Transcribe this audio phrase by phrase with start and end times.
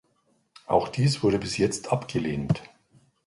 [0.65, 2.63] Auch dies wurde bis jetzt abgelehnt.